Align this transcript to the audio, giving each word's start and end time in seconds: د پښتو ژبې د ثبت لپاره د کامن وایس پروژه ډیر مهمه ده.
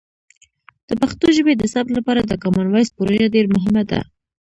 د 0.87 0.89
پښتو 1.01 1.25
ژبې 1.37 1.53
د 1.57 1.63
ثبت 1.73 1.91
لپاره 1.95 2.21
د 2.25 2.33
کامن 2.43 2.67
وایس 2.69 2.89
پروژه 2.97 3.27
ډیر 3.35 3.45
مهمه 3.55 3.83
ده. 3.89 3.99